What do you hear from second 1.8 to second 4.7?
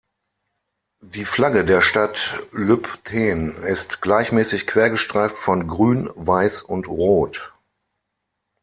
Stadt Lübtheen ist gleichmäßig